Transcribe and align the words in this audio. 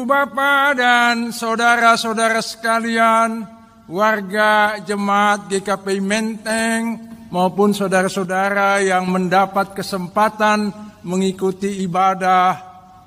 bapak 0.00 0.80
dan 0.80 1.28
saudara-saudara 1.36 2.40
sekalian, 2.40 3.44
warga 3.84 4.80
jemaat 4.80 5.52
GKP 5.52 6.00
Menteng 6.00 6.96
maupun 7.28 7.76
saudara-saudara 7.76 8.80
yang 8.80 9.04
mendapat 9.12 9.76
kesempatan 9.76 10.72
mengikuti 11.04 11.84
ibadah 11.84 12.56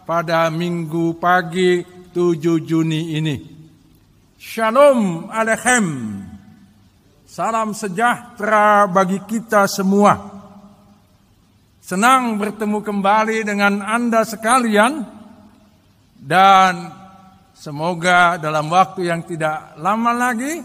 pada 0.05 0.45
minggu 0.53 1.17
pagi 1.17 1.81
7 2.13 2.61
Juni 2.61 3.17
ini. 3.17 3.35
Shalom 4.37 5.33
Aleichem. 5.33 5.87
Salam 7.25 7.73
sejahtera 7.73 8.85
bagi 8.85 9.25
kita 9.25 9.65
semua. 9.65 10.37
Senang 11.81 12.37
bertemu 12.37 12.79
kembali 12.85 13.41
dengan 13.41 13.81
Anda 13.81 14.21
sekalian 14.21 15.14
dan 16.25 16.89
semoga 17.53 18.41
dalam 18.41 18.65
waktu 18.73 19.13
yang 19.13 19.21
tidak 19.21 19.77
lama 19.77 20.09
lagi 20.09 20.57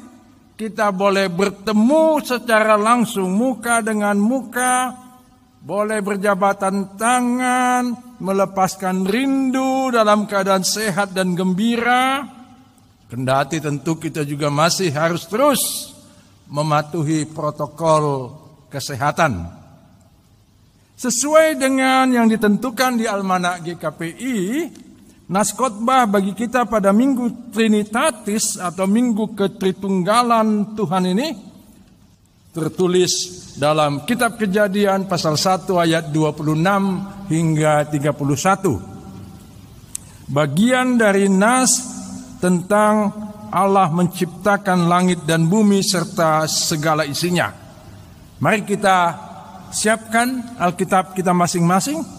kita 0.57 0.89
boleh 0.89 1.29
bertemu 1.29 2.21
secara 2.21 2.81
langsung 2.81 3.33
muka 3.33 3.85
dengan 3.85 4.17
muka, 4.17 4.93
boleh 5.61 6.05
berjabatan 6.05 6.97
tangan, 7.01 8.17
melepaskan 8.21 9.09
rindu 9.09 9.89
dalam 9.89 10.29
keadaan 10.29 10.61
sehat 10.61 11.17
dan 11.17 11.33
gembira. 11.33 12.25
Kendati 13.09 13.57
tentu 13.61 13.97
kita 13.97 14.25
juga 14.25 14.53
masih 14.53 14.93
harus 14.93 15.25
terus 15.25 15.93
mematuhi 16.49 17.25
protokol 17.25 18.37
kesehatan. 18.69 19.61
Sesuai 21.01 21.57
dengan 21.57 22.13
yang 22.13 22.29
ditentukan 22.29 23.01
di 23.01 23.09
Almanak 23.09 23.65
GKPI, 23.65 24.37
Nas 25.31 25.55
khotbah 25.55 26.11
bagi 26.11 26.35
kita 26.35 26.67
pada 26.67 26.91
minggu 26.91 27.55
Trinitatis 27.55 28.59
atau 28.59 28.91
minggu 28.91 29.31
ketritunggalan 29.39 30.75
Tuhan 30.75 31.07
ini 31.07 31.39
tertulis 32.51 33.39
dalam 33.55 34.03
kitab 34.03 34.43
kejadian 34.43 35.07
pasal 35.07 35.39
1 35.39 35.71
ayat 35.71 36.11
26 36.11 37.31
hingga 37.31 37.87
31. 37.87 40.35
Bagian 40.35 40.99
dari 40.99 41.31
Nas 41.31 41.79
tentang 42.43 43.15
Allah 43.55 43.87
menciptakan 43.87 44.91
langit 44.91 45.23
dan 45.31 45.47
bumi 45.47 45.79
serta 45.79 46.43
segala 46.51 47.07
isinya. 47.07 47.55
Mari 48.43 48.67
kita 48.67 49.15
siapkan 49.71 50.59
Alkitab 50.59 51.15
kita 51.15 51.31
masing-masing 51.31 52.19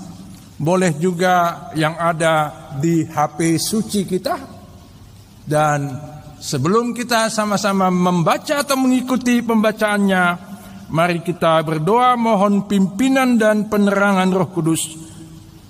boleh 0.61 0.93
juga 1.01 1.67
yang 1.73 1.97
ada 1.97 2.69
di 2.77 3.01
HP 3.01 3.57
suci 3.57 4.05
kita. 4.05 4.37
Dan 5.41 5.89
sebelum 6.37 6.93
kita 6.93 7.33
sama-sama 7.33 7.89
membaca 7.89 8.61
atau 8.61 8.77
mengikuti 8.77 9.41
pembacaannya, 9.41 10.23
mari 10.93 11.25
kita 11.25 11.65
berdoa 11.65 12.13
mohon 12.13 12.69
pimpinan 12.69 13.41
dan 13.41 13.65
penerangan 13.65 14.29
Roh 14.29 14.49
Kudus 14.53 14.83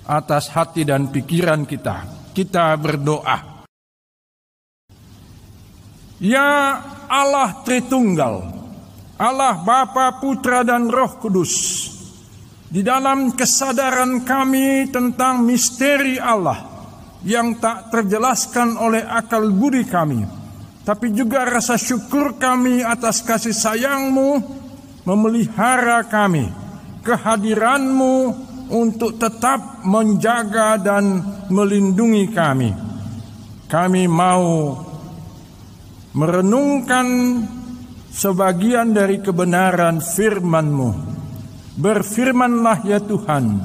atas 0.03 0.51
hati 0.51 0.83
dan 0.83 1.07
pikiran 1.07 1.63
kita. 1.63 2.27
Kita 2.35 2.75
berdoa. 2.75 3.63
Ya 6.21 6.77
Allah 7.09 7.65
Tritunggal, 7.65 8.35
Allah 9.17 9.55
Bapa, 9.65 10.21
Putra 10.21 10.61
dan 10.61 10.85
Roh 10.85 11.17
Kudus, 11.17 11.53
di 12.71 12.79
dalam 12.87 13.35
kesadaran 13.35 14.23
kami 14.23 14.87
tentang 14.87 15.43
misteri 15.43 16.15
Allah 16.15 16.71
yang 17.27 17.59
tak 17.59 17.91
terjelaskan 17.91 18.79
oleh 18.79 19.03
akal 19.03 19.51
budi 19.51 19.83
kami, 19.83 20.23
tapi 20.87 21.11
juga 21.11 21.43
rasa 21.43 21.75
syukur 21.75 22.39
kami 22.39 22.79
atas 22.79 23.27
kasih 23.27 23.51
sayangmu 23.51 24.39
memelihara 25.03 26.07
kami, 26.07 26.47
kehadiranmu 27.03 28.15
untuk 28.71 29.19
tetap 29.19 29.83
menjaga 29.83 30.79
dan 30.79 31.19
melindungi 31.51 32.31
kami. 32.31 32.71
Kami 33.67 34.03
mau 34.07 34.79
merenungkan 36.15 37.07
sebagian 38.07 38.95
dari 38.95 39.19
kebenaran 39.19 39.99
firman-Mu 39.99 41.10
Berfirmanlah 41.71 42.83
ya 42.83 42.99
Tuhan, 42.99 43.63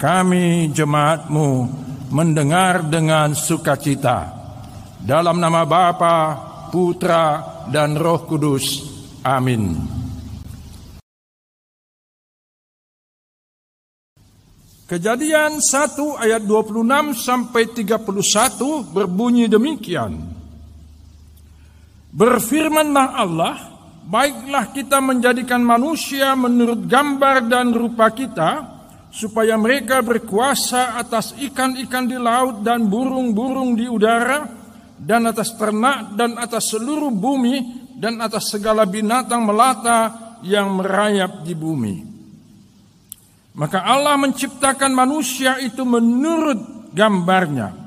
kami 0.00 0.72
jemaatmu 0.72 1.48
mendengar 2.08 2.88
dengan 2.88 3.36
sukacita. 3.36 4.32
Dalam 5.02 5.36
nama 5.36 5.68
Bapa, 5.68 6.18
Putra, 6.72 7.52
dan 7.68 8.00
Roh 8.00 8.24
Kudus. 8.24 8.80
Amin. 9.22 9.76
Kejadian 14.92 15.56
1 15.64 16.20
ayat 16.20 16.44
26 16.44 17.16
sampai 17.16 17.64
31 17.64 18.92
berbunyi 18.92 19.48
demikian. 19.48 20.20
Berfirmanlah 22.12 23.08
Allah, 23.16 23.71
baiklah 24.12 24.68
kita 24.76 25.00
menjadikan 25.00 25.64
manusia 25.64 26.36
menurut 26.36 26.84
gambar 26.84 27.48
dan 27.48 27.72
rupa 27.72 28.12
kita, 28.12 28.68
supaya 29.08 29.56
mereka 29.56 30.04
berkuasa 30.04 31.00
atas 31.00 31.32
ikan-ikan 31.40 32.04
di 32.04 32.20
laut 32.20 32.60
dan 32.60 32.84
burung-burung 32.92 33.72
di 33.72 33.88
udara, 33.88 34.44
dan 35.00 35.24
atas 35.24 35.56
ternak 35.56 36.12
dan 36.12 36.36
atas 36.36 36.76
seluruh 36.76 37.08
bumi, 37.08 37.88
dan 37.96 38.20
atas 38.20 38.52
segala 38.52 38.84
binatang 38.84 39.48
melata 39.48 40.36
yang 40.44 40.76
merayap 40.76 41.40
di 41.40 41.56
bumi. 41.56 41.96
Maka 43.56 43.84
Allah 43.84 44.16
menciptakan 44.20 44.92
manusia 44.92 45.56
itu 45.60 45.84
menurut 45.88 46.92
gambarnya. 46.92 47.80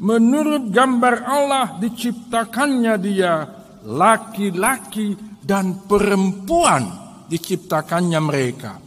Menurut 0.00 0.72
gambar 0.72 1.28
Allah 1.28 1.66
diciptakannya 1.76 2.94
dia 2.96 3.44
laki-laki 3.84 5.29
dan 5.50 5.82
perempuan 5.82 6.86
diciptakannya 7.26 8.20
mereka. 8.22 8.78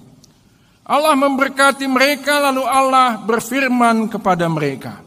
Allah 0.88 1.15
memberkati 1.19 1.83
mereka 1.92 2.39
lalu 2.39 2.63
Allah 2.63 3.19
berfirman 3.19 4.07
kepada 4.07 4.48
mereka. 4.48 5.04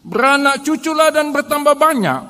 Beranak 0.00 0.64
cuculah 0.64 1.12
dan 1.12 1.36
bertambah 1.36 1.76
banyak. 1.76 2.20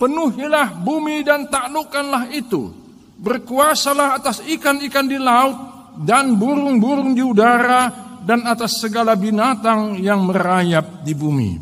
Penuhilah 0.00 0.80
bumi 0.80 1.20
dan 1.28 1.44
taklukkanlah 1.52 2.32
itu. 2.32 2.72
Berkuasalah 3.20 4.16
atas 4.20 4.40
ikan-ikan 4.44 5.08
di 5.08 5.20
laut 5.20 5.56
dan 6.00 6.36
burung-burung 6.36 7.12
di 7.12 7.24
udara 7.24 7.88
dan 8.24 8.44
atas 8.48 8.80
segala 8.80 9.12
binatang 9.16 9.96
yang 10.00 10.24
merayap 10.24 11.04
di 11.04 11.12
bumi. 11.16 11.52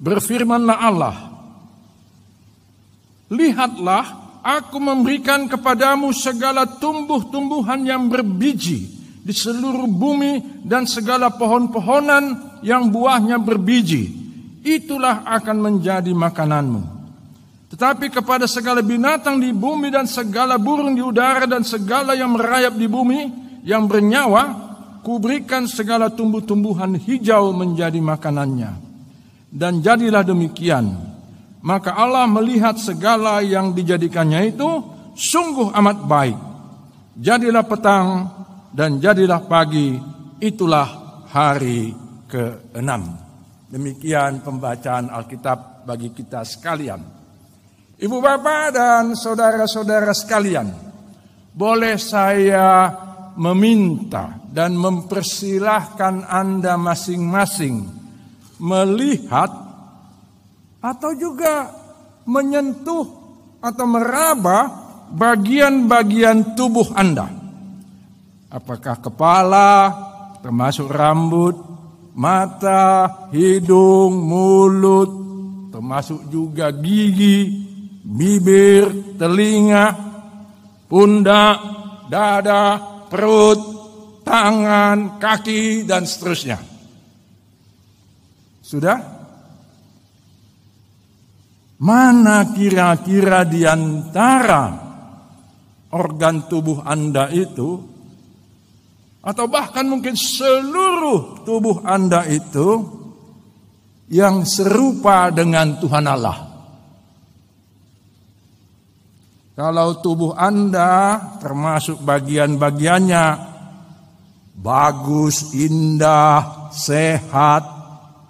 Berfirmanlah 0.00 0.78
Allah, 0.80 1.16
Lihatlah 3.32 4.21
Aku 4.42 4.82
memberikan 4.82 5.46
kepadamu 5.46 6.10
segala 6.10 6.66
tumbuh-tumbuhan 6.66 7.86
yang 7.86 8.10
berbiji 8.10 8.90
di 9.22 9.30
seluruh 9.30 9.86
bumi 9.86 10.66
dan 10.66 10.82
segala 10.82 11.30
pohon-pohonan 11.30 12.58
yang 12.66 12.90
buahnya 12.90 13.38
berbiji. 13.38 14.10
Itulah 14.66 15.22
akan 15.30 15.56
menjadi 15.62 16.10
makananmu. 16.10 16.82
Tetapi 17.70 18.10
kepada 18.10 18.50
segala 18.50 18.82
binatang 18.82 19.38
di 19.38 19.54
bumi 19.54 19.94
dan 19.94 20.10
segala 20.10 20.58
burung 20.58 20.92
di 20.92 21.00
udara 21.00 21.46
dan 21.46 21.62
segala 21.62 22.18
yang 22.18 22.34
merayap 22.34 22.74
di 22.74 22.90
bumi 22.90 23.20
yang 23.62 23.86
bernyawa, 23.86 24.42
kuberikan 25.06 25.70
segala 25.70 26.10
tumbuh-tumbuhan 26.10 26.98
hijau 26.98 27.54
menjadi 27.54 28.02
makanannya. 28.02 28.90
Dan 29.54 29.78
jadilah 29.78 30.26
demikian 30.26 31.11
maka 31.62 31.94
Allah 31.94 32.26
melihat 32.26 32.74
segala 32.78 33.38
yang 33.42 33.70
dijadikannya 33.70 34.50
itu 34.50 34.70
sungguh 35.14 35.70
amat 35.70 35.98
baik. 36.06 36.38
Jadilah 37.18 37.64
petang 37.66 38.06
dan 38.74 38.98
jadilah 38.98 39.46
pagi, 39.46 39.94
itulah 40.42 41.22
hari 41.30 41.94
ke-6. 42.26 42.90
Demikian 43.72 44.42
pembacaan 44.42 45.08
Alkitab 45.08 45.86
bagi 45.86 46.10
kita 46.12 46.44
sekalian. 46.44 47.00
Ibu 48.02 48.18
bapak 48.18 48.64
dan 48.74 49.04
saudara-saudara 49.14 50.10
sekalian, 50.10 50.66
boleh 51.54 51.94
saya 52.00 52.90
meminta 53.38 54.42
dan 54.50 54.76
mempersilahkan 54.76 56.26
Anda 56.26 56.74
masing-masing 56.76 57.76
melihat 58.60 59.71
atau 60.82 61.14
juga 61.14 61.70
menyentuh 62.26 63.06
atau 63.62 63.86
meraba 63.86 64.58
bagian-bagian 65.14 66.58
tubuh 66.58 66.90
Anda. 66.98 67.30
Apakah 68.52 69.00
kepala, 69.00 69.72
termasuk 70.42 70.90
rambut, 70.90 71.56
mata, 72.18 73.30
hidung, 73.32 74.12
mulut, 74.12 75.10
termasuk 75.72 76.28
juga 76.28 76.68
gigi, 76.74 77.48
bibir, 78.04 79.16
telinga, 79.16 79.96
pundak, 80.90 81.58
dada, 82.10 82.76
perut, 83.08 83.60
tangan, 84.20 85.16
kaki, 85.16 85.88
dan 85.88 86.04
seterusnya. 86.04 86.60
Sudah? 88.60 89.11
Mana 91.82 92.46
kira-kira 92.54 93.42
di 93.42 93.66
antara 93.66 94.70
organ 95.90 96.46
tubuh 96.46 96.86
Anda 96.86 97.26
itu 97.34 97.74
atau 99.22 99.46
bahkan 99.50 99.90
mungkin 99.90 100.14
seluruh 100.14 101.42
tubuh 101.42 101.82
Anda 101.82 102.22
itu 102.30 103.02
yang 104.14 104.46
serupa 104.46 105.34
dengan 105.34 105.82
Tuhan 105.82 106.06
Allah. 106.06 106.38
Kalau 109.58 109.98
tubuh 109.98 110.38
Anda 110.38 111.18
termasuk 111.42 111.98
bagian-bagiannya 112.06 113.26
bagus, 114.54 115.50
indah, 115.50 116.70
sehat, 116.70 117.81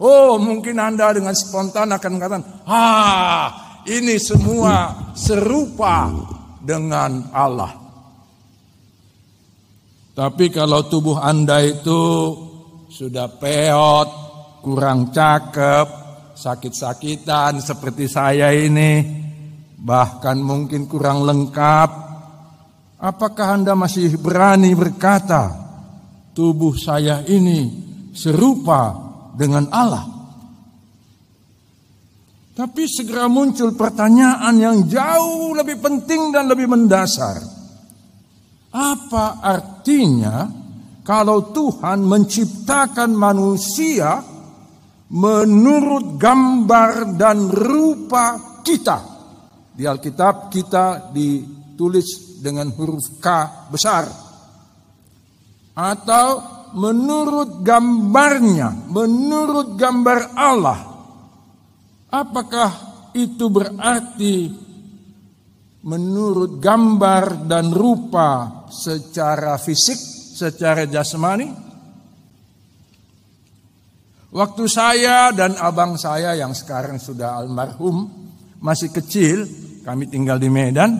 oh 0.02 0.36
mungkin 0.42 0.82
Anda 0.82 1.14
dengan 1.14 1.32
spontan 1.32 1.94
akan 1.94 2.10
mengatakan, 2.18 2.44
ah 2.66 3.46
ini 3.86 4.18
semua 4.18 5.10
serupa 5.14 6.10
dengan 6.58 7.30
Allah. 7.30 7.72
Tapi 10.12 10.52
kalau 10.52 10.84
tubuh 10.90 11.16
Anda 11.22 11.64
itu 11.64 12.02
sudah 12.92 13.32
peot, 13.40 14.08
kurang 14.60 15.08
cakep, 15.08 15.86
sakit-sakitan 16.36 17.64
seperti 17.64 18.04
saya 18.10 18.52
ini, 18.52 19.00
bahkan 19.80 20.36
mungkin 20.36 20.84
kurang 20.84 21.24
lengkap, 21.24 21.90
apakah 23.00 23.56
Anda 23.56 23.72
masih 23.72 24.20
berani 24.20 24.76
berkata, 24.76 25.48
tubuh 26.36 26.76
saya 26.76 27.24
ini 27.24 27.72
serupa 28.12 29.11
dengan 29.34 29.68
Allah? 29.72 30.22
Tapi 32.52 32.84
segera 32.84 33.32
muncul 33.32 33.72
pertanyaan 33.72 34.52
yang 34.60 34.84
jauh 34.84 35.56
lebih 35.56 35.80
penting 35.80 36.36
dan 36.36 36.44
lebih 36.52 36.68
mendasar. 36.68 37.40
Apa 38.72 39.40
artinya 39.40 40.48
kalau 41.00 41.48
Tuhan 41.48 42.04
menciptakan 42.04 43.16
manusia 43.16 44.20
menurut 45.08 46.20
gambar 46.20 47.16
dan 47.16 47.48
rupa 47.48 48.60
kita? 48.60 49.00
Di 49.72 49.88
Alkitab 49.88 50.52
kita 50.52 51.08
ditulis 51.08 52.36
dengan 52.44 52.68
huruf 52.76 53.16
K 53.16 53.26
besar. 53.72 54.04
Atau 55.72 56.28
menurut 56.74 57.60
gambarnya, 57.60 58.88
menurut 58.88 59.76
gambar 59.76 60.20
Allah. 60.36 60.80
Apakah 62.12 62.70
itu 63.16 63.48
berarti 63.48 64.52
menurut 65.82 66.62
gambar 66.62 67.48
dan 67.48 67.74
rupa 67.74 68.64
secara 68.70 69.58
fisik, 69.58 69.98
secara 70.36 70.86
jasmani. 70.86 71.48
Waktu 74.32 74.64
saya 74.64 75.28
dan 75.36 75.60
abang 75.60 76.00
saya 76.00 76.32
yang 76.32 76.56
sekarang 76.56 76.96
sudah 76.96 77.36
almarhum 77.36 78.08
masih 78.64 78.88
kecil, 78.88 79.44
kami 79.84 80.08
tinggal 80.08 80.40
di 80.40 80.48
Medan. 80.48 80.96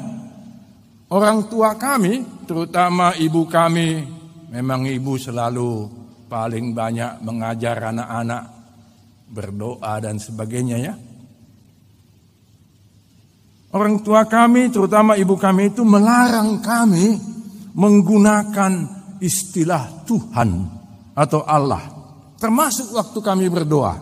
Orang 1.08 1.48
tua 1.48 1.76
kami, 1.80 2.44
terutama 2.44 3.16
ibu 3.16 3.48
kami, 3.48 4.04
memang 4.52 4.84
ibu 4.84 5.16
selalu 5.16 5.88
paling 6.28 6.76
banyak 6.76 7.24
mengajar 7.24 7.88
anak-anak 7.88 8.42
berdoa 9.32 9.96
dan 10.04 10.20
sebagainya 10.20 10.76
ya. 10.76 10.94
Orang 13.72 14.04
tua 14.04 14.28
kami, 14.28 14.68
terutama 14.68 15.16
ibu 15.16 15.32
kami 15.40 15.72
itu 15.72 15.80
melarang 15.80 16.60
kami 16.60 17.16
menggunakan 17.72 18.72
istilah 19.24 20.04
Tuhan 20.04 20.68
atau 21.16 21.40
Allah, 21.48 21.80
termasuk 22.36 22.92
waktu 22.92 23.18
kami 23.24 23.48
berdoa. 23.48 23.96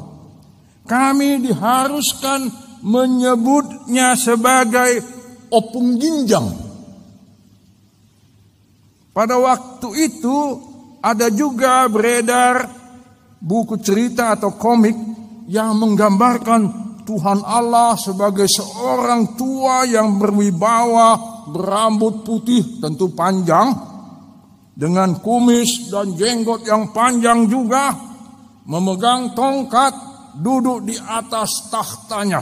Kami 0.90 1.38
diharuskan 1.46 2.50
menyebutnya 2.82 4.18
sebagai 4.18 4.98
opung 5.54 5.94
ginjang. 6.02 6.69
Pada 9.20 9.36
waktu 9.36 9.88
itu 10.00 10.36
ada 11.04 11.28
juga 11.28 11.84
beredar 11.92 12.72
buku 13.36 13.76
cerita 13.76 14.32
atau 14.32 14.56
komik 14.56 14.96
yang 15.44 15.76
menggambarkan 15.76 16.88
Tuhan 17.04 17.44
Allah 17.44 18.00
sebagai 18.00 18.48
seorang 18.48 19.36
tua 19.36 19.84
yang 19.84 20.16
berwibawa 20.16 21.20
berambut 21.52 22.24
putih 22.24 22.80
tentu 22.80 23.12
panjang 23.12 23.76
dengan 24.72 25.20
kumis 25.20 25.92
dan 25.92 26.16
jenggot 26.16 26.64
yang 26.64 26.88
panjang 26.88 27.44
juga 27.44 27.92
memegang 28.64 29.36
tongkat 29.36 29.92
duduk 30.40 30.88
di 30.88 30.96
atas 30.96 31.68
tahtanya 31.68 32.40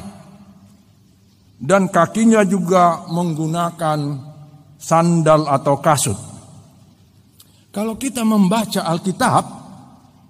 dan 1.58 1.90
kakinya 1.90 2.46
juga 2.46 3.02
menggunakan 3.10 3.98
sandal 4.78 5.50
atau 5.50 5.82
kasut. 5.82 6.27
Kalau 7.78 7.94
kita 7.94 8.26
membaca 8.26 8.90
Alkitab, 8.90 9.44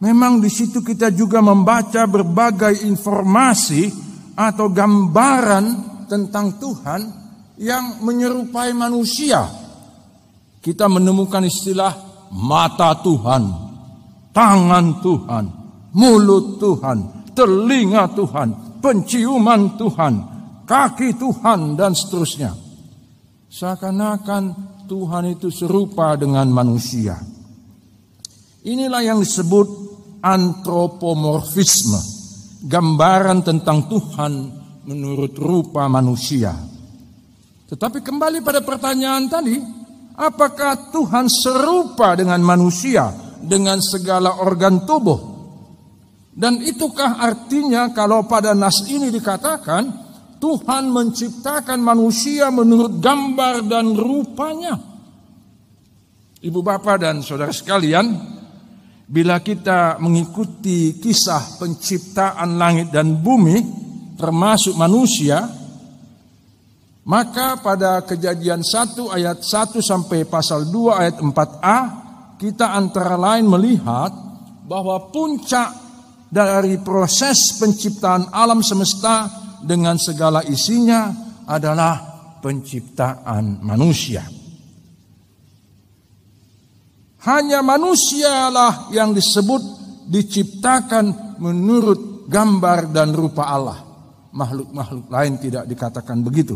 memang 0.05 0.37
di 0.37 0.53
situ 0.53 0.85
kita 0.85 1.09
juga 1.09 1.41
membaca 1.41 2.05
berbagai 2.05 2.85
informasi 2.85 3.89
atau 4.37 4.69
gambaran 4.69 5.65
tentang 6.13 6.61
Tuhan 6.61 7.01
yang 7.57 8.05
menyerupai 8.05 8.77
manusia. 8.77 9.49
Kita 10.61 10.93
menemukan 10.93 11.41
istilah 11.49 11.97
mata 12.37 12.93
Tuhan, 13.01 13.43
tangan 14.37 15.01
Tuhan, 15.01 15.45
mulut 15.97 16.61
Tuhan, 16.61 17.33
telinga 17.33 18.13
Tuhan, 18.13 18.77
penciuman 18.85 19.73
Tuhan, 19.81 20.15
kaki 20.69 21.17
Tuhan, 21.17 21.81
dan 21.81 21.97
seterusnya. 21.97 22.53
Seakan-akan 23.49 24.45
Tuhan 24.85 25.33
itu 25.33 25.49
serupa 25.49 26.13
dengan 26.13 26.45
manusia. 26.53 27.38
Inilah 28.69 29.01
yang 29.01 29.25
disebut 29.25 29.69
antropomorfisme, 30.21 31.97
gambaran 32.69 33.41
tentang 33.41 33.89
Tuhan 33.89 34.33
menurut 34.85 35.33
rupa 35.41 35.89
manusia. 35.89 36.53
Tetapi 37.65 38.05
kembali 38.05 38.45
pada 38.45 38.61
pertanyaan 38.61 39.25
tadi, 39.25 39.57
apakah 40.21 40.93
Tuhan 40.93 41.33
serupa 41.33 42.13
dengan 42.13 42.45
manusia 42.45 43.09
dengan 43.41 43.81
segala 43.81 44.37
organ 44.45 44.85
tubuh? 44.85 45.21
Dan 46.37 46.61
itukah 46.61 47.25
artinya 47.25 47.89
kalau 47.97 48.29
pada 48.29 48.53
nas 48.53 48.85
ini 48.85 49.09
dikatakan 49.09 49.85
Tuhan 50.37 50.93
menciptakan 50.93 51.81
manusia 51.81 52.53
menurut 52.53 53.01
gambar 53.01 53.65
dan 53.65 53.97
rupanya? 53.97 54.77
Ibu 56.39 56.61
bapak 56.63 57.03
dan 57.03 57.19
saudara 57.19 57.51
sekalian, 57.51 58.38
bila 59.09 59.41
kita 59.41 59.97
mengikuti 60.05 61.01
kisah 61.01 61.57
penciptaan 61.57 62.61
langit 62.61 62.93
dan 62.93 63.17
bumi, 63.25 63.57
termasuk 64.21 64.77
manusia, 64.77 65.49
maka 67.09 67.57
pada 67.65 68.05
kejadian 68.05 68.61
1 68.61 69.17
ayat 69.17 69.41
1 69.41 69.81
sampai 69.81 70.29
pasal 70.29 70.69
2 70.69 71.01
ayat 71.01 71.17
4a 71.25 71.79
kita 72.37 72.77
antara 72.77 73.17
lain 73.17 73.49
melihat 73.49 74.13
bahwa 74.69 75.09
puncak 75.09 75.73
dari 76.29 76.77
proses 76.85 77.57
penciptaan 77.57 78.29
alam 78.29 78.61
semesta 78.61 79.25
dengan 79.65 79.97
segala 79.97 80.45
isinya 80.45 81.09
adalah 81.49 81.97
penciptaan 82.45 83.65
manusia. 83.65 84.38
Hanya 87.27 87.65
manusialah 87.67 88.95
yang 88.95 89.11
disebut 89.11 89.63
diciptakan 90.07 91.39
menurut 91.43 92.31
gambar 92.31 92.95
dan 92.95 93.11
rupa 93.11 93.51
Allah. 93.51 93.79
Makhluk-makhluk 94.31 95.11
lain 95.11 95.35
tidak 95.43 95.65
dikatakan 95.67 96.23
begitu. 96.23 96.55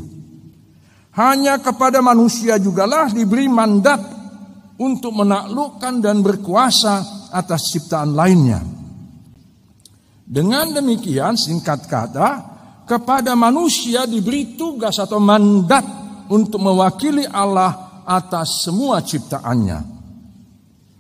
Hanya 1.13 1.59
kepada 1.59 1.99
manusia 2.01 2.57
jugalah 2.63 3.11
diberi 3.11 3.51
mandat 3.51 4.01
untuk 4.81 5.13
menaklukkan 5.13 6.01
dan 6.01 6.25
berkuasa 6.25 7.29
atas 7.35 7.75
ciptaan 7.75 8.17
lainnya. 8.17 8.61
Dengan 10.25 10.73
demikian 10.73 11.37
singkat 11.37 11.85
kata, 11.85 12.29
kepada 12.89 13.37
manusia 13.37 14.09
diberi 14.09 14.57
tugas 14.57 14.97
atau 14.97 15.21
mandat 15.21 15.85
untuk 16.33 16.61
mewakili 16.65 17.29
Allah 17.29 18.03
atas 18.09 18.65
semua 18.65 19.05
ciptaannya. 19.05 19.92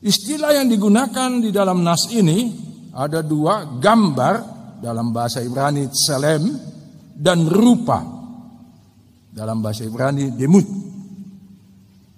Istilah 0.02 0.58
yang 0.58 0.66
digunakan 0.66 1.30
di 1.38 1.54
dalam 1.54 1.86
nas 1.86 2.10
ini 2.10 2.50
ada 2.90 3.22
dua 3.22 3.78
gambar 3.78 4.34
dalam 4.82 5.14
bahasa 5.14 5.38
Ibrani 5.38 5.86
selem 5.94 6.42
dan 7.14 7.46
rupa 7.46 8.02
dalam 9.30 9.62
bahasa 9.62 9.86
Ibrani 9.86 10.34
demut. 10.34 10.66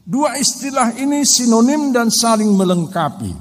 Dua 0.04 0.36
istilah 0.40 0.96
ini 0.96 1.28
sinonim 1.28 1.92
dan 1.92 2.08
saling 2.08 2.56
melengkapi. 2.56 3.32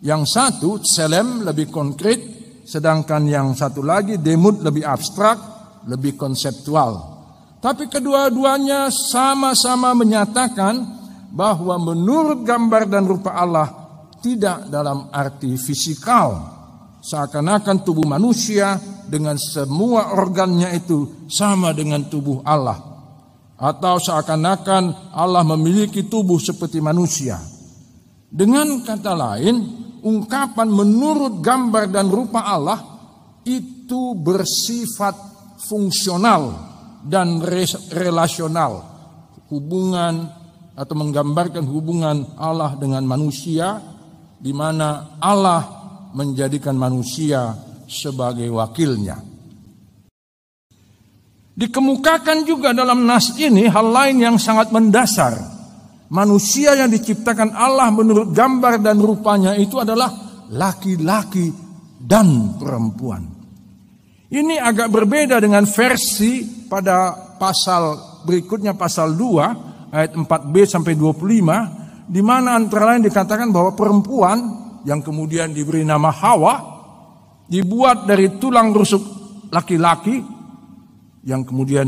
Yang 0.00 0.22
satu, 0.32 0.70
selem 0.80 1.44
lebih 1.44 1.68
konkret, 1.68 2.20
sedangkan 2.64 3.24
yang 3.28 3.52
satu 3.52 3.84
lagi, 3.84 4.16
demut 4.16 4.64
lebih 4.64 4.84
abstrak, 4.84 5.36
lebih 5.84 6.16
konseptual. 6.16 7.20
Tapi 7.58 7.90
kedua-duanya 7.90 8.88
sama-sama 8.92 9.92
menyatakan 9.92 10.97
bahwa 11.28 11.76
menurut 11.76 12.44
gambar 12.44 12.88
dan 12.88 13.04
rupa 13.04 13.36
Allah 13.36 13.68
tidak 14.24 14.66
dalam 14.72 15.12
arti 15.12 15.54
fisikal. 15.54 16.56
Seakan-akan 16.98 17.86
tubuh 17.86 18.04
manusia 18.04 18.74
dengan 19.06 19.38
semua 19.38 20.12
organnya 20.18 20.74
itu 20.74 21.28
sama 21.30 21.70
dengan 21.70 22.04
tubuh 22.10 22.42
Allah 22.42 22.88
atau 23.58 23.98
seakan-akan 23.98 25.14
Allah 25.14 25.42
memiliki 25.42 26.06
tubuh 26.06 26.38
seperti 26.38 26.78
manusia. 26.78 27.38
Dengan 28.28 28.86
kata 28.86 29.12
lain, 29.18 29.56
ungkapan 30.02 30.68
menurut 30.70 31.42
gambar 31.42 31.90
dan 31.90 32.06
rupa 32.06 32.46
Allah 32.46 32.78
itu 33.42 34.14
bersifat 34.14 35.16
fungsional 35.66 36.54
dan 37.02 37.42
relasional. 37.90 38.84
Hubungan 39.48 40.37
atau 40.78 40.94
menggambarkan 40.94 41.66
hubungan 41.66 42.38
Allah 42.38 42.78
dengan 42.78 43.02
manusia 43.02 43.82
di 44.38 44.54
mana 44.54 45.18
Allah 45.18 45.66
menjadikan 46.14 46.78
manusia 46.78 47.50
sebagai 47.90 48.46
wakilnya. 48.54 49.18
Dikemukakan 51.58 52.46
juga 52.46 52.70
dalam 52.70 53.02
nas 53.02 53.34
ini 53.34 53.66
hal 53.66 53.90
lain 53.90 54.22
yang 54.22 54.36
sangat 54.38 54.70
mendasar. 54.70 55.34
Manusia 56.08 56.78
yang 56.78 56.88
diciptakan 56.88 57.50
Allah 57.52 57.90
menurut 57.90 58.30
gambar 58.30 58.78
dan 58.78 59.02
rupanya 59.02 59.58
itu 59.58 59.82
adalah 59.82 60.08
laki-laki 60.54 61.50
dan 61.98 62.54
perempuan. 62.56 63.26
Ini 64.30 64.62
agak 64.62 64.88
berbeda 64.88 65.42
dengan 65.42 65.66
versi 65.66 66.46
pada 66.70 67.12
pasal 67.36 68.22
berikutnya 68.22 68.78
pasal 68.78 69.18
2 69.18 69.68
ayat 69.92 70.12
4b 70.16 70.54
sampai 70.64 70.94
25 70.96 72.08
di 72.08 72.20
mana 72.24 72.56
antara 72.56 72.94
lain 72.94 73.04
dikatakan 73.04 73.52
bahwa 73.52 73.76
perempuan 73.76 74.38
yang 74.88 75.04
kemudian 75.04 75.52
diberi 75.52 75.84
nama 75.84 76.08
Hawa 76.08 76.54
dibuat 77.48 78.08
dari 78.08 78.40
tulang 78.40 78.72
rusuk 78.72 79.02
laki-laki 79.52 80.20
yang 81.24 81.44
kemudian 81.44 81.84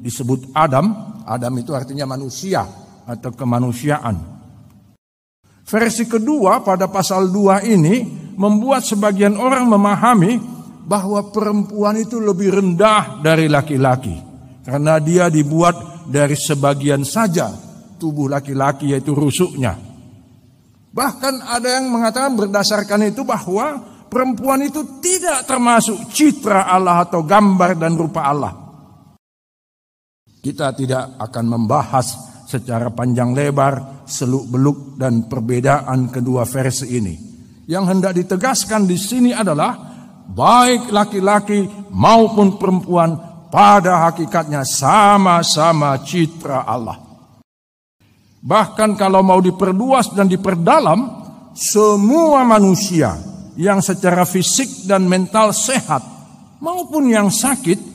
disebut 0.00 0.52
Adam. 0.52 1.16
Adam 1.24 1.54
itu 1.56 1.72
artinya 1.72 2.04
manusia 2.04 2.66
atau 3.08 3.30
kemanusiaan. 3.32 4.20
Versi 5.62 6.04
kedua 6.04 6.60
pada 6.60 6.90
pasal 6.90 7.30
2 7.30 7.72
ini 7.72 8.04
membuat 8.36 8.84
sebagian 8.84 9.38
orang 9.38 9.70
memahami 9.70 10.36
bahwa 10.82 11.30
perempuan 11.30 11.96
itu 11.96 12.18
lebih 12.18 12.58
rendah 12.58 13.22
dari 13.22 13.46
laki-laki. 13.46 14.18
Karena 14.66 14.98
dia 14.98 15.30
dibuat 15.30 15.91
dari 16.06 16.34
sebagian 16.34 17.06
saja 17.06 17.52
tubuh 18.02 18.26
laki-laki 18.26 18.90
yaitu 18.90 19.14
rusuknya. 19.14 19.78
Bahkan 20.92 21.34
ada 21.48 21.68
yang 21.80 21.88
mengatakan 21.88 22.36
berdasarkan 22.36 23.08
itu 23.08 23.24
bahwa 23.24 23.80
perempuan 24.12 24.60
itu 24.66 25.00
tidak 25.00 25.48
termasuk 25.48 26.12
citra 26.12 26.68
Allah 26.68 27.08
atau 27.08 27.24
gambar 27.24 27.80
dan 27.80 27.96
rupa 27.96 28.28
Allah. 28.28 28.52
Kita 30.42 30.74
tidak 30.74 31.16
akan 31.22 31.44
membahas 31.48 32.06
secara 32.44 32.92
panjang 32.92 33.32
lebar 33.32 34.04
seluk-beluk 34.04 35.00
dan 35.00 35.30
perbedaan 35.30 36.12
kedua 36.12 36.44
versi 36.44 36.92
ini. 36.92 37.14
Yang 37.64 37.84
hendak 37.88 38.12
ditegaskan 38.18 38.84
di 38.84 38.98
sini 39.00 39.30
adalah 39.32 39.72
baik 40.28 40.92
laki-laki 40.92 41.64
maupun 41.94 42.60
perempuan 42.60 43.31
pada 43.52 44.08
hakikatnya 44.08 44.64
sama-sama 44.64 46.00
citra 46.00 46.64
Allah. 46.64 46.96
Bahkan 48.40 48.96
kalau 48.96 49.20
mau 49.20 49.38
diperluas 49.44 50.16
dan 50.16 50.24
diperdalam, 50.24 51.20
semua 51.52 52.48
manusia 52.48 53.20
yang 53.60 53.84
secara 53.84 54.24
fisik 54.24 54.88
dan 54.88 55.04
mental 55.04 55.52
sehat 55.52 56.00
maupun 56.64 57.12
yang 57.12 57.28
sakit 57.28 57.92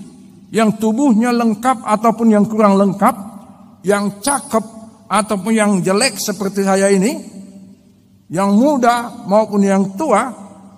yang 0.54 0.78
tubuhnya 0.78 1.34
lengkap 1.34 1.84
ataupun 1.84 2.32
yang 2.32 2.46
kurang 2.48 2.80
lengkap, 2.80 3.16
yang 3.84 4.22
cakep 4.24 4.64
ataupun 5.10 5.52
yang 5.52 5.72
jelek 5.84 6.16
seperti 6.16 6.64
saya 6.64 6.88
ini, 6.88 7.20
yang 8.32 8.56
muda 8.56 9.28
maupun 9.28 9.66
yang 9.66 9.98
tua, 10.00 10.32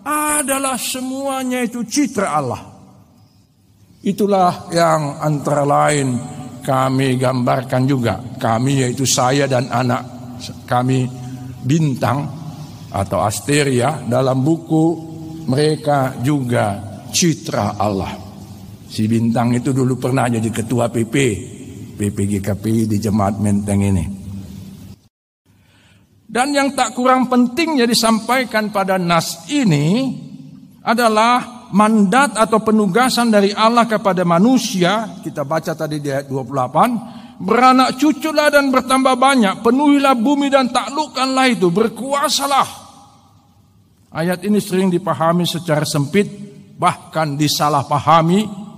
adalah 0.08 0.80
semuanya 0.80 1.62
itu 1.62 1.86
citra 1.86 2.28
Allah. 2.34 2.69
Itulah 4.00 4.72
yang 4.72 5.20
antara 5.20 5.68
lain 5.68 6.16
kami 6.64 7.20
gambarkan 7.20 7.84
juga. 7.84 8.24
Kami 8.40 8.88
yaitu 8.88 9.04
saya 9.04 9.44
dan 9.44 9.68
anak 9.68 10.08
kami 10.64 11.04
bintang 11.68 12.24
atau 12.90 13.20
asteria 13.20 14.00
dalam 14.08 14.40
buku 14.40 14.86
mereka 15.52 16.16
juga 16.24 16.80
citra 17.12 17.76
Allah. 17.76 18.16
Si 18.90 19.06
Bintang 19.06 19.54
itu 19.54 19.70
dulu 19.70 20.02
pernah 20.02 20.26
jadi 20.26 20.50
ketua 20.50 20.90
PP, 20.90 21.16
PPGKP 21.94 22.90
di 22.90 22.98
Jemaat 22.98 23.38
Menteng 23.38 23.82
ini. 23.86 24.06
Dan 26.30 26.54
yang 26.54 26.78
tak 26.78 26.94
kurang 26.94 27.26
pentingnya 27.26 27.90
disampaikan 27.90 28.70
pada 28.70 29.02
nas 29.02 29.50
ini 29.50 30.14
adalah 30.86 31.59
mandat 31.72 32.38
atau 32.38 32.62
penugasan 32.62 33.34
dari 33.34 33.54
Allah 33.54 33.86
kepada 33.86 34.26
manusia. 34.26 35.22
Kita 35.22 35.46
baca 35.46 35.74
tadi 35.74 36.02
di 36.02 36.10
ayat 36.10 36.28
28. 36.28 37.40
Beranak 37.40 37.96
cuculah 37.96 38.52
dan 38.52 38.68
bertambah 38.68 39.16
banyak. 39.16 39.56
Penuhilah 39.64 40.16
bumi 40.18 40.52
dan 40.52 40.68
taklukkanlah 40.70 41.48
itu. 41.50 41.72
Berkuasalah. 41.72 42.68
Ayat 44.10 44.44
ini 44.44 44.60
sering 44.60 44.92
dipahami 44.92 45.48
secara 45.48 45.86
sempit. 45.88 46.28
Bahkan 46.80 47.36
disalahpahami 47.36 48.70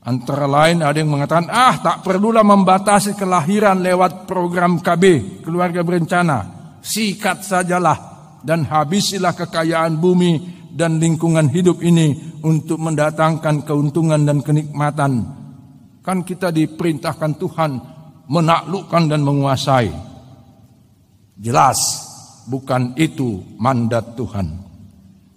Antara 0.00 0.48
lain 0.48 0.80
ada 0.80 0.96
yang 0.96 1.12
mengatakan, 1.12 1.52
ah 1.52 1.76
tak 1.76 2.00
perlulah 2.00 2.40
membatasi 2.40 3.20
kelahiran 3.20 3.84
lewat 3.84 4.24
program 4.24 4.80
KB, 4.80 5.38
keluarga 5.44 5.84
berencana. 5.84 6.38
Sikat 6.80 7.44
sajalah 7.44 8.09
dan 8.46 8.64
habisilah 8.64 9.36
kekayaan 9.36 10.00
bumi 10.00 10.60
dan 10.72 11.02
lingkungan 11.02 11.50
hidup 11.50 11.82
ini 11.82 12.38
untuk 12.40 12.80
mendatangkan 12.80 13.66
keuntungan 13.66 14.22
dan 14.22 14.40
kenikmatan. 14.40 15.26
Kan 16.00 16.24
kita 16.24 16.48
diperintahkan 16.54 17.36
Tuhan 17.36 17.70
menaklukkan 18.30 19.02
dan 19.10 19.20
menguasai. 19.20 19.90
Jelas, 21.40 21.78
bukan 22.46 22.96
itu 22.96 23.42
mandat 23.56 24.16
Tuhan. 24.16 24.70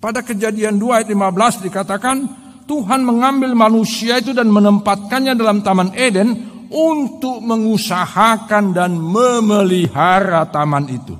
Pada 0.03 0.19
kejadian 0.19 0.75
2 0.75 0.99
ayat 0.99 1.09
15 1.11 1.65
dikatakan, 1.67 2.17
Tuhan 2.63 3.03
mengambil 3.03 3.55
manusia 3.55 4.19
itu 4.19 4.31
dan 4.31 4.47
menempatkannya 4.51 5.35
dalam 5.35 5.63
Taman 5.63 5.95
Eden 5.95 6.53
untuk 6.73 7.39
mengusahakan 7.45 8.73
dan 8.73 8.97
memelihara 8.97 10.49
taman 10.49 10.89
itu. 10.89 11.13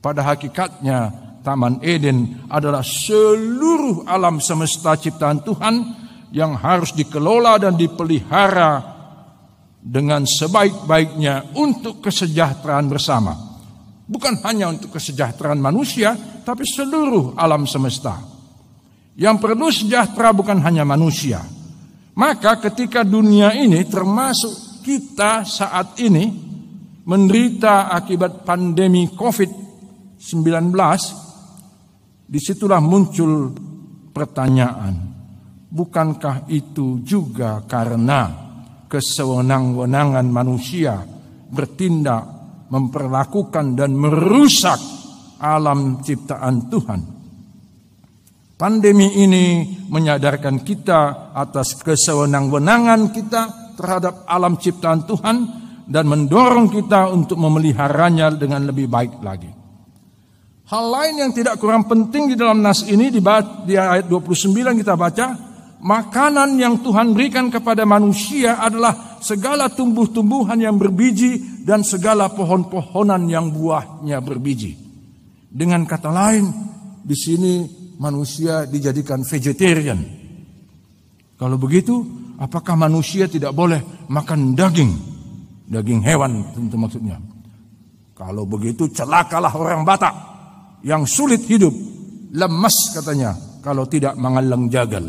Pada 0.00 0.24
hakikatnya, 0.24 1.12
Taman 1.44 1.80
Eden 1.84 2.48
adalah 2.48 2.80
seluruh 2.80 4.08
alam 4.08 4.40
semesta 4.40 4.96
ciptaan 4.96 5.44
Tuhan 5.44 5.74
yang 6.32 6.56
harus 6.56 6.92
dikelola 6.96 7.60
dan 7.60 7.76
dipelihara 7.76 8.80
dengan 9.80 10.28
sebaik-baiknya 10.28 11.56
untuk 11.56 12.04
kesejahteraan 12.04 12.86
bersama. 12.88 13.32
Bukan 14.08 14.40
hanya 14.44 14.72
untuk 14.72 14.96
kesejahteraan 14.96 15.60
manusia, 15.60 16.16
tapi 16.44 16.64
seluruh 16.64 17.36
alam 17.36 17.64
semesta. 17.64 18.20
Yang 19.20 19.36
perlu 19.36 19.68
sejahtera 19.68 20.32
bukan 20.32 20.64
hanya 20.64 20.84
manusia. 20.84 21.44
Maka 22.16 22.56
ketika 22.60 23.04
dunia 23.04 23.52
ini 23.52 23.84
termasuk 23.84 24.84
kita 24.84 25.44
saat 25.44 25.96
ini 26.00 26.28
menderita 27.04 27.92
akibat 27.92 28.44
pandemi 28.44 29.08
COVID-19 30.20 30.76
Di 32.30 32.38
situlah 32.38 32.78
muncul 32.78 33.50
pertanyaan, 34.14 34.94
bukankah 35.66 36.46
itu 36.46 37.02
juga 37.02 37.64
karena 37.66 38.30
kesewenang-wenangan 38.86 40.30
manusia 40.30 41.02
bertindak, 41.50 42.22
memperlakukan 42.70 43.74
dan 43.74 43.98
merusak 43.98 44.78
alam 45.42 45.98
ciptaan 46.06 46.70
Tuhan? 46.70 47.00
Pandemi 48.54 49.10
ini 49.26 49.44
menyadarkan 49.90 50.62
kita 50.62 51.34
atas 51.34 51.82
kesewenang-wenangan 51.82 53.10
kita 53.10 53.74
terhadap 53.74 54.22
alam 54.30 54.54
ciptaan 54.54 55.02
Tuhan 55.02 55.36
dan 55.90 56.06
mendorong 56.06 56.70
kita 56.70 57.10
untuk 57.10 57.42
memeliharanya 57.42 58.30
dengan 58.30 58.70
lebih 58.70 58.86
baik 58.86 59.18
lagi. 59.18 59.59
Hal 60.70 60.86
lain 60.86 61.14
yang 61.18 61.32
tidak 61.34 61.58
kurang 61.58 61.90
penting 61.90 62.30
di 62.30 62.38
dalam 62.38 62.62
nas 62.62 62.86
ini 62.86 63.10
di, 63.10 63.18
ayat 63.74 64.06
29 64.06 64.54
kita 64.78 64.94
baca, 64.94 65.34
makanan 65.82 66.54
yang 66.62 66.78
Tuhan 66.78 67.10
berikan 67.10 67.50
kepada 67.50 67.82
manusia 67.82 68.54
adalah 68.62 69.18
segala 69.18 69.66
tumbuh-tumbuhan 69.66 70.62
yang 70.62 70.78
berbiji 70.78 71.66
dan 71.66 71.82
segala 71.82 72.30
pohon-pohonan 72.30 73.26
yang 73.26 73.50
buahnya 73.50 74.22
berbiji. 74.22 74.78
Dengan 75.50 75.82
kata 75.90 76.14
lain, 76.14 76.46
di 77.02 77.18
sini 77.18 77.66
manusia 77.98 78.62
dijadikan 78.62 79.26
vegetarian. 79.26 79.98
Kalau 81.34 81.58
begitu, 81.58 81.98
apakah 82.38 82.78
manusia 82.78 83.26
tidak 83.26 83.58
boleh 83.58 84.06
makan 84.06 84.54
daging? 84.54 84.94
Daging 85.66 85.98
hewan 86.06 86.54
tentu 86.54 86.78
maksudnya. 86.78 87.18
Kalau 88.14 88.46
begitu 88.46 88.86
celakalah 88.86 89.50
orang 89.58 89.82
Batak 89.82 90.29
yang 90.80 91.04
sulit 91.04 91.44
hidup, 91.44 91.72
lemas 92.32 92.96
katanya 92.96 93.36
kalau 93.60 93.84
tidak 93.84 94.16
mengalang 94.16 94.68
jagal. 94.72 95.04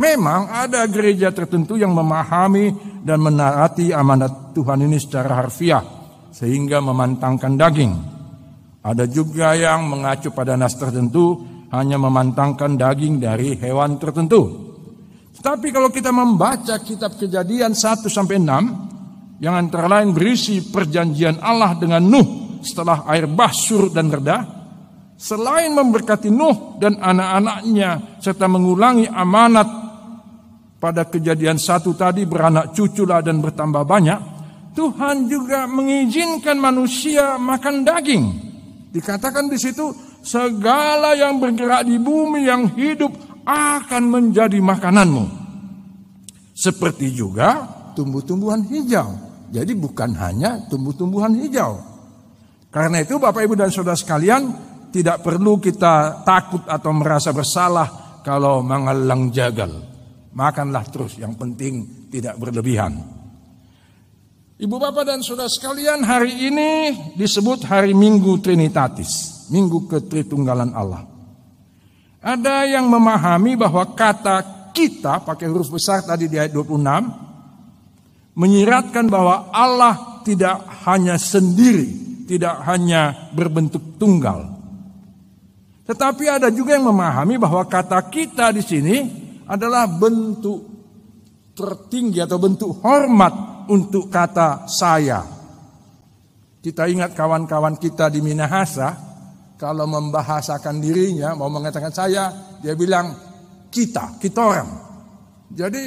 Memang 0.00 0.48
ada 0.48 0.88
gereja 0.88 1.28
tertentu 1.28 1.76
yang 1.76 1.92
memahami 1.92 2.72
dan 3.04 3.20
menaati 3.20 3.92
amanat 3.92 4.56
Tuhan 4.56 4.80
ini 4.88 4.96
secara 4.96 5.44
harfiah 5.44 5.84
sehingga 6.32 6.80
memantangkan 6.80 7.52
daging. 7.60 7.92
Ada 8.80 9.04
juga 9.04 9.52
yang 9.52 9.84
mengacu 9.92 10.32
pada 10.32 10.56
nas 10.56 10.72
tertentu 10.72 11.44
hanya 11.68 12.00
memantangkan 12.00 12.80
daging 12.80 13.20
dari 13.20 13.60
hewan 13.60 14.00
tertentu. 14.00 14.72
Tetapi 15.36 15.68
kalau 15.68 15.92
kita 15.92 16.08
membaca 16.08 16.80
kitab 16.80 17.20
Kejadian 17.20 17.76
1 17.76 18.08
sampai 18.08 18.40
6 18.40 19.44
yang 19.44 19.52
antara 19.52 19.84
lain 19.84 20.16
berisi 20.16 20.64
perjanjian 20.64 21.44
Allah 21.44 21.76
dengan 21.76 22.00
Nuh 22.08 22.49
setelah 22.62 23.04
air 23.10 23.28
bah 23.28 23.52
surut 23.52 23.92
dan 23.92 24.08
reda, 24.08 24.38
selain 25.20 25.72
memberkati 25.76 26.32
Nuh 26.32 26.80
dan 26.80 26.96
anak-anaknya 26.96 28.20
serta 28.24 28.48
mengulangi 28.48 29.04
amanat 29.04 29.68
pada 30.80 31.04
kejadian 31.04 31.60
satu 31.60 31.92
tadi 31.92 32.24
beranak 32.24 32.72
cuculah 32.72 33.20
dan 33.20 33.44
bertambah 33.44 33.84
banyak, 33.84 34.20
Tuhan 34.72 35.28
juga 35.28 35.68
mengizinkan 35.68 36.56
manusia 36.56 37.36
makan 37.36 37.84
daging. 37.84 38.24
Dikatakan 38.90 39.52
di 39.52 39.60
situ 39.60 39.92
segala 40.24 41.12
yang 41.12 41.36
bergerak 41.36 41.84
di 41.84 42.00
bumi 42.00 42.48
yang 42.48 42.72
hidup 42.72 43.12
akan 43.44 44.02
menjadi 44.08 44.56
makananmu. 44.56 45.24
Seperti 46.56 47.12
juga 47.12 47.64
tumbuh-tumbuhan 47.92 48.64
hijau. 48.68 49.28
Jadi 49.50 49.74
bukan 49.74 50.14
hanya 50.14 50.62
tumbuh-tumbuhan 50.70 51.34
hijau, 51.34 51.76
karena 52.70 53.02
itu 53.02 53.18
Bapak 53.18 53.42
Ibu 53.42 53.58
dan 53.58 53.74
Saudara 53.74 53.98
sekalian, 53.98 54.54
tidak 54.94 55.26
perlu 55.26 55.58
kita 55.58 56.22
takut 56.22 56.62
atau 56.70 56.90
merasa 56.94 57.34
bersalah 57.34 58.22
kalau 58.22 58.62
mengalang 58.62 59.34
jagal. 59.34 59.70
Makanlah 60.30 60.86
terus, 60.86 61.18
yang 61.18 61.34
penting 61.34 62.06
tidak 62.14 62.38
berlebihan. 62.38 62.94
Ibu 64.54 64.76
Bapak 64.78 65.02
dan 65.02 65.18
Saudara 65.18 65.50
sekalian, 65.50 66.06
hari 66.06 66.46
ini 66.46 66.70
disebut 67.18 67.66
hari 67.66 67.90
Minggu 67.90 68.38
Trinitatis, 68.38 69.42
Minggu 69.50 69.90
Ketritunggalan 69.90 70.70
Allah. 70.70 71.02
Ada 72.22 72.70
yang 72.70 72.86
memahami 72.86 73.58
bahwa 73.58 73.82
kata 73.98 74.70
kita 74.70 75.26
pakai 75.26 75.50
huruf 75.50 75.74
besar 75.74 76.06
tadi 76.06 76.30
di 76.30 76.38
ayat 76.38 76.54
26 76.54 78.38
menyiratkan 78.38 79.10
bahwa 79.10 79.50
Allah 79.50 80.22
tidak 80.22 80.62
hanya 80.86 81.16
sendiri 81.16 82.09
tidak 82.30 82.62
hanya 82.62 83.26
berbentuk 83.34 83.98
tunggal. 83.98 84.46
Tetapi 85.82 86.30
ada 86.30 86.46
juga 86.54 86.78
yang 86.78 86.86
memahami 86.86 87.34
bahwa 87.34 87.66
kata 87.66 87.98
kita 88.06 88.54
di 88.54 88.62
sini 88.62 88.96
adalah 89.50 89.90
bentuk 89.90 90.62
tertinggi 91.58 92.22
atau 92.22 92.38
bentuk 92.38 92.78
hormat 92.86 93.66
untuk 93.66 94.06
kata 94.06 94.70
saya. 94.70 95.26
Kita 96.62 96.86
ingat 96.86 97.18
kawan-kawan 97.18 97.74
kita 97.74 98.06
di 98.06 98.22
Minahasa, 98.22 98.94
kalau 99.58 99.90
membahasakan 99.90 100.78
dirinya, 100.78 101.34
mau 101.34 101.50
mengatakan 101.50 101.90
saya, 101.90 102.30
dia 102.62 102.78
bilang 102.78 103.10
kita, 103.74 104.22
kita 104.22 104.38
orang. 104.38 104.70
Jadi 105.50 105.82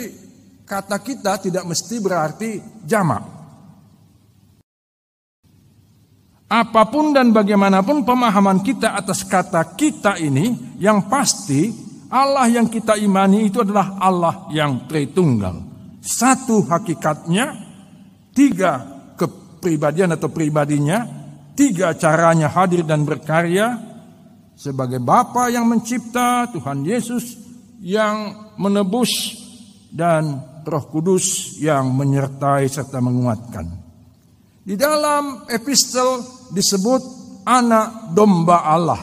kata 0.68 1.00
kita 1.00 1.40
tidak 1.40 1.64
mesti 1.64 1.96
berarti 2.04 2.50
jamak. 2.84 3.33
Apa 6.54 6.86
pun 6.86 7.18
dan 7.18 7.34
bagaimanapun 7.34 8.06
pemahaman 8.06 8.62
kita 8.62 8.94
atas 8.94 9.26
kata 9.26 9.74
kita 9.74 10.22
ini, 10.22 10.78
yang 10.78 11.10
pasti 11.10 11.74
Allah 12.14 12.46
yang 12.46 12.70
kita 12.70 12.94
imani 12.94 13.50
itu 13.50 13.66
adalah 13.66 13.98
Allah 13.98 14.46
yang 14.54 14.86
Tritunggal. 14.86 15.66
Satu 15.98 16.62
hakikatnya, 16.70 17.58
tiga 18.38 18.86
kepribadian 19.18 20.14
atau 20.14 20.30
pribadinya, 20.30 21.10
tiga 21.58 21.98
caranya 21.98 22.54
hadir 22.54 22.86
dan 22.86 23.02
berkarya 23.02 23.74
sebagai 24.54 25.02
Bapa 25.02 25.50
yang 25.50 25.66
mencipta, 25.66 26.54
Tuhan 26.54 26.86
Yesus 26.86 27.34
yang 27.82 28.54
menebus 28.62 29.42
dan 29.90 30.38
Roh 30.62 30.86
Kudus 30.86 31.58
yang 31.58 31.90
menyertai 31.98 32.70
serta 32.70 33.02
menguatkan. 33.02 33.83
Di 34.64 34.80
dalam 34.80 35.44
epistel 35.52 36.24
disebut 36.56 37.02
anak 37.44 38.16
domba 38.16 38.64
Allah 38.64 39.02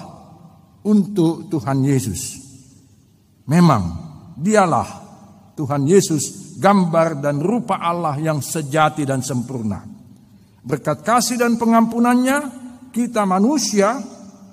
untuk 0.89 1.53
Tuhan 1.53 1.85
Yesus. 1.85 2.41
Memang 3.45 3.83
dialah 4.41 4.89
Tuhan 5.53 5.85
Yesus 5.85 6.57
gambar 6.57 7.21
dan 7.21 7.45
rupa 7.45 7.77
Allah 7.77 8.17
yang 8.17 8.41
sejati 8.41 9.05
dan 9.05 9.21
sempurna. 9.21 9.85
Berkat 10.65 11.05
kasih 11.05 11.37
dan 11.37 11.61
pengampunannya, 11.61 12.39
kita 12.89 13.29
manusia 13.29 14.01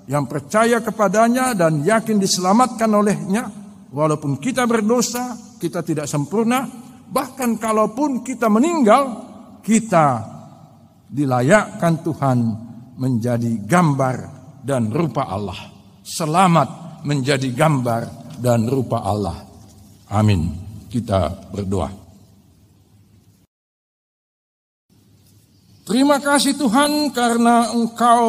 yang 0.08 0.28
percaya 0.28 0.84
kepadanya 0.84 1.56
dan 1.56 1.84
yakin 1.84 2.20
diselamatkan 2.20 2.88
olehnya, 2.92 3.48
walaupun 3.92 4.36
kita 4.36 4.68
berdosa, 4.68 5.56
kita 5.56 5.80
tidak 5.80 6.04
sempurna, 6.04 6.68
bahkan 7.08 7.56
kalaupun 7.56 8.20
kita 8.20 8.52
meninggal, 8.52 9.24
kita 9.64 10.37
dilayakkan 11.08 12.04
Tuhan 12.04 12.38
menjadi 13.00 13.64
gambar 13.64 14.16
dan 14.62 14.92
rupa 14.92 15.26
Allah. 15.28 15.58
Selamat 16.04 17.02
menjadi 17.04 17.48
gambar 17.52 18.36
dan 18.40 18.68
rupa 18.68 19.02
Allah. 19.04 19.44
Amin. 20.12 20.52
Kita 20.88 21.52
berdoa. 21.52 21.90
Terima 25.88 26.20
kasih 26.20 26.52
Tuhan 26.60 27.16
karena 27.16 27.72
Engkau 27.72 28.28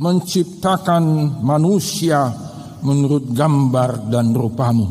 menciptakan 0.00 1.36
manusia 1.44 2.32
menurut 2.80 3.36
gambar 3.36 4.08
dan 4.08 4.32
rupamu. 4.32 4.88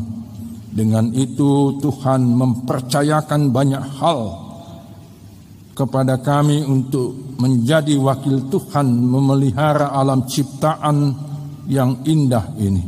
Dengan 0.70 1.10
itu 1.10 1.82
Tuhan 1.82 2.30
mempercayakan 2.30 3.50
banyak 3.50 3.84
hal 3.98 4.20
kepada 5.80 6.20
kami 6.20 6.60
untuk 6.60 7.40
menjadi 7.40 7.96
wakil 7.96 8.52
Tuhan 8.52 8.84
memelihara 8.84 9.96
alam 9.96 10.28
ciptaan 10.28 11.16
yang 11.72 12.04
indah 12.04 12.52
ini. 12.60 12.84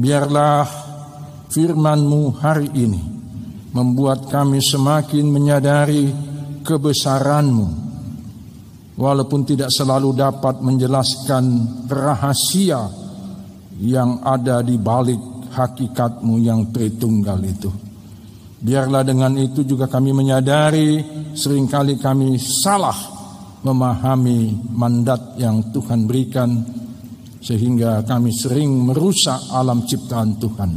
Biarlah 0.00 0.64
firman-Mu 1.52 2.40
hari 2.40 2.72
ini 2.72 3.02
membuat 3.76 4.32
kami 4.32 4.64
semakin 4.64 5.28
menyadari 5.28 6.08
kebesaran-Mu 6.64 7.68
walaupun 8.96 9.44
tidak 9.44 9.68
selalu 9.76 10.16
dapat 10.16 10.64
menjelaskan 10.64 11.44
rahasia 11.84 12.88
yang 13.76 14.24
ada 14.24 14.64
di 14.64 14.80
balik 14.80 15.52
hakikatmu 15.52 16.40
yang 16.40 16.72
Tritunggal 16.72 17.44
itu. 17.44 17.89
Biarlah 18.60 19.00
dengan 19.00 19.32
itu 19.40 19.64
juga 19.64 19.88
kami 19.88 20.12
menyadari 20.12 21.00
sering 21.32 21.64
kali 21.64 21.96
kami 21.96 22.36
salah 22.36 22.96
memahami 23.64 24.52
mandat 24.76 25.40
yang 25.40 25.72
Tuhan 25.72 26.04
berikan 26.04 26.60
sehingga 27.40 28.04
kami 28.04 28.28
sering 28.36 28.68
merusak 28.68 29.48
alam 29.56 29.88
ciptaan 29.88 30.36
Tuhan. 30.36 30.70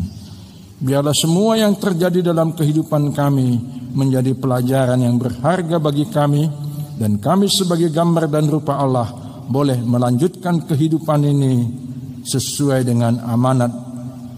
Biarlah 0.79 1.15
semua 1.15 1.59
yang 1.59 1.75
terjadi 1.75 2.31
dalam 2.31 2.55
kehidupan 2.55 3.11
kami 3.11 3.59
menjadi 3.91 4.31
pelajaran 4.31 5.03
yang 5.03 5.19
berharga 5.19 5.75
bagi 5.75 6.07
kami 6.07 6.47
dan 6.95 7.19
kami 7.19 7.51
sebagai 7.51 7.91
gambar 7.91 8.31
dan 8.31 8.47
rupa 8.47 8.79
Allah 8.79 9.11
boleh 9.43 9.83
melanjutkan 9.83 10.63
kehidupan 10.63 11.19
ini 11.23 11.53
sesuai 12.23 12.87
dengan 12.87 13.19
amanat 13.27 13.71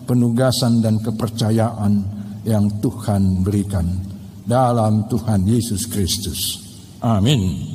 penugasan 0.10 0.82
dan 0.82 0.98
kepercayaan 0.98 2.15
yang 2.46 2.70
Tuhan 2.80 3.42
berikan 3.42 3.90
dalam 4.46 5.10
Tuhan 5.10 5.44
Yesus 5.50 5.90
Kristus. 5.90 6.62
Amin. 7.02 7.75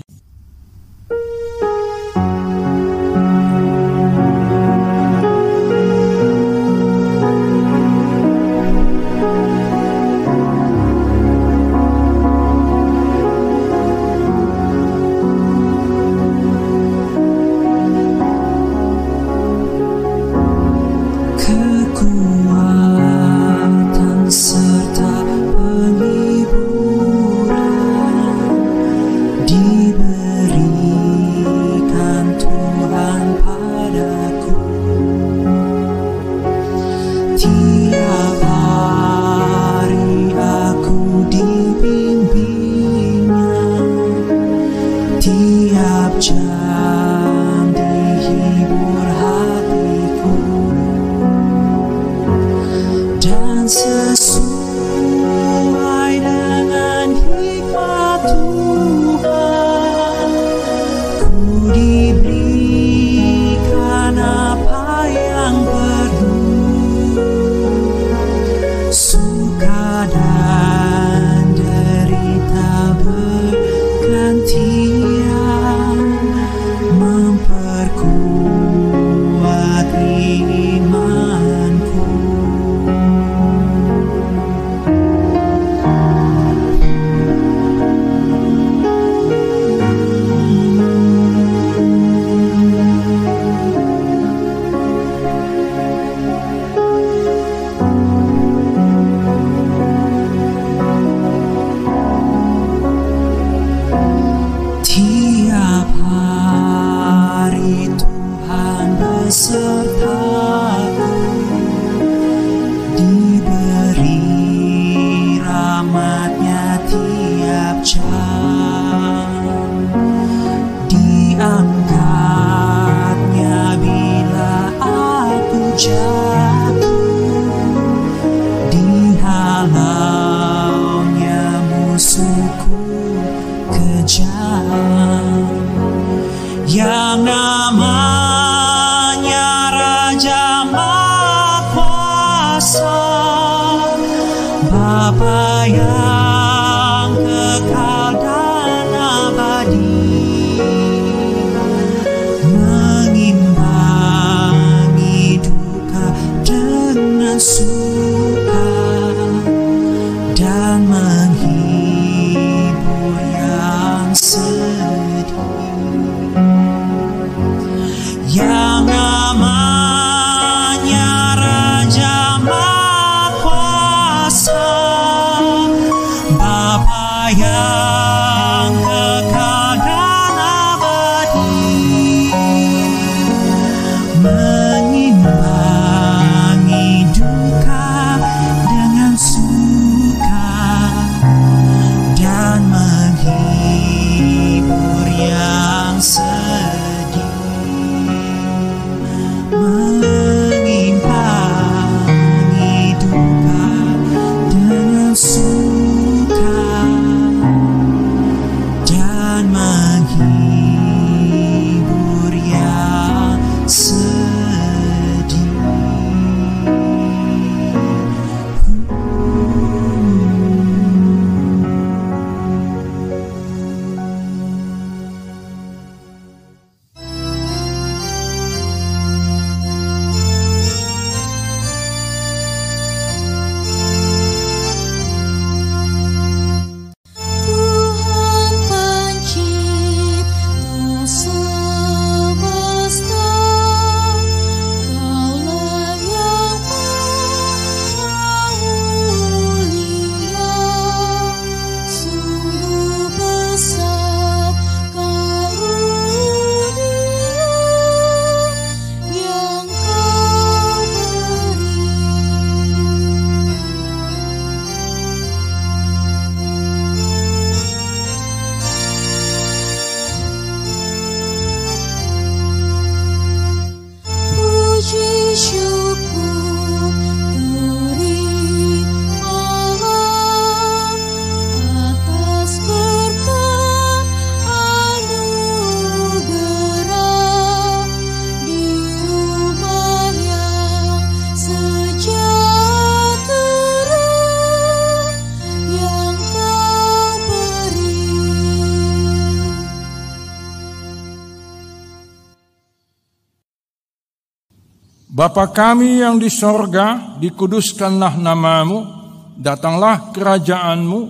Bapa 305.11 305.51
kami 305.51 305.99
yang 305.99 306.23
di 306.23 306.31
sorga, 306.31 307.19
dikuduskanlah 307.19 308.15
namamu, 308.15 308.87
datanglah 309.35 310.15
kerajaanmu, 310.15 311.01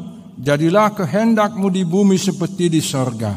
jadilah 0.41 0.97
kehendakmu 0.97 1.69
di 1.69 1.85
bumi 1.85 2.17
seperti 2.17 2.73
di 2.73 2.81
sorga. 2.81 3.37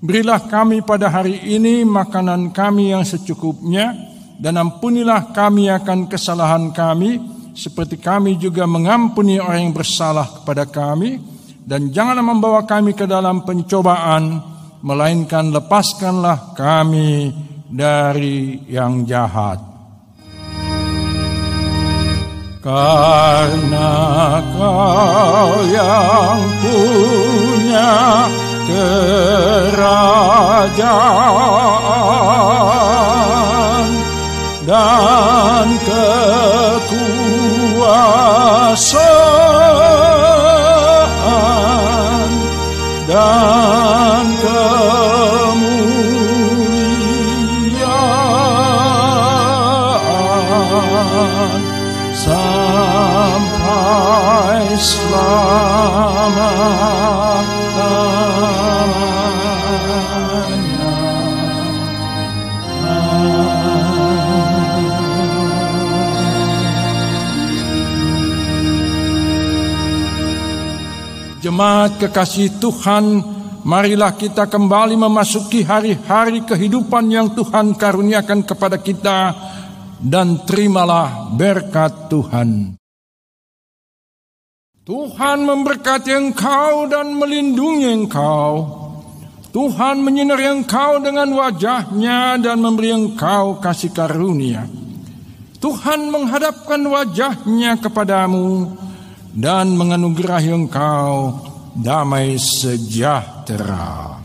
Berilah 0.00 0.48
kami 0.48 0.80
pada 0.80 1.12
hari 1.12 1.36
ini 1.52 1.84
makanan 1.84 2.56
kami 2.56 2.96
yang 2.96 3.04
secukupnya, 3.04 3.92
dan 4.40 4.56
ampunilah 4.56 5.28
kami 5.36 5.68
akan 5.68 6.08
kesalahan 6.08 6.72
kami, 6.72 7.20
seperti 7.52 8.00
kami 8.00 8.40
juga 8.40 8.64
mengampuni 8.64 9.36
orang 9.36 9.68
yang 9.68 9.76
bersalah 9.76 10.40
kepada 10.40 10.64
kami, 10.64 11.20
dan 11.68 11.92
janganlah 11.92 12.24
membawa 12.24 12.64
kami 12.64 12.96
ke 12.96 13.04
dalam 13.04 13.44
pencobaan, 13.44 14.40
melainkan 14.80 15.52
lepaskanlah 15.52 16.56
kami 16.56 17.28
dari 17.68 18.64
yang 18.72 19.04
jahat. 19.04 19.67
Karena 22.58 24.42
kau 24.50 25.62
yang 25.70 26.42
punya 26.58 28.26
kerajaan 28.66 29.94
dan 34.66 35.70
kekuasaan 35.86 36.98
dan 43.06 44.08
Jemaat 71.42 71.98
kekasih 71.98 72.62
Tuhan, 72.62 73.18
marilah 73.66 74.14
kita 74.14 74.46
kembali 74.46 74.94
memasuki 74.94 75.66
hari-hari 75.66 76.46
kehidupan 76.46 77.10
yang 77.10 77.34
Tuhan 77.34 77.74
karuniakan 77.74 78.46
kepada 78.46 78.78
kita 78.78 79.34
dan 79.98 80.46
terimalah 80.46 81.34
berkat 81.34 82.06
Tuhan. 82.06 82.77
Tuhan 84.88 85.44
memberkati 85.44 86.16
engkau 86.16 86.88
dan 86.88 87.12
melindungi 87.12 87.92
engkau. 87.92 88.64
Tuhan 89.52 90.00
menyinari 90.00 90.48
engkau 90.48 91.04
dengan 91.04 91.28
wajahnya 91.28 92.40
dan 92.40 92.56
memberi 92.56 92.96
engkau 92.96 93.60
kasih 93.60 93.92
karunia. 93.92 94.64
Tuhan 95.60 96.08
menghadapkan 96.08 96.80
wajahnya 96.88 97.76
kepadamu 97.84 98.72
dan 99.36 99.76
menganugerahi 99.76 100.56
engkau 100.56 101.36
damai 101.76 102.40
sejahtera. 102.40 104.17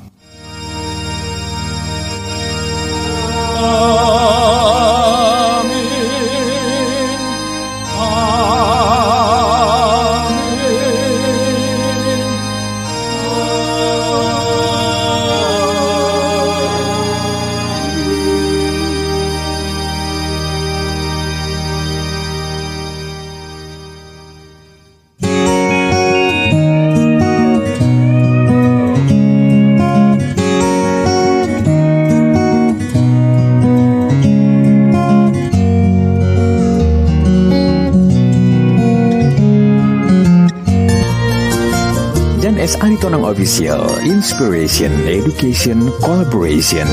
Official 43.44 44.00
Inspiration 44.08 45.06
Education 45.06 45.92
Collaboration. 46.00 46.88